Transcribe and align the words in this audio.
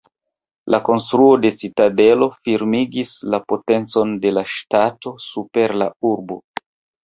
La 0.75 0.77
konstruo 0.87 1.35
de 1.43 1.51
citadelo 1.63 2.29
firmigis 2.49 3.13
la 3.35 3.41
potencon 3.53 4.19
de 4.27 4.35
la 4.41 4.47
ŝtato 4.57 5.15
super 5.31 5.81
la 5.85 5.93
urbo. 6.15 6.45